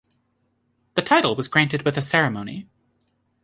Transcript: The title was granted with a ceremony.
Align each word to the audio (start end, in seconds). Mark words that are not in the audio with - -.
The 0.95 1.03
title 1.03 1.35
was 1.35 1.47
granted 1.47 1.83
with 1.85 1.95
a 1.95 2.01
ceremony. 2.01 2.67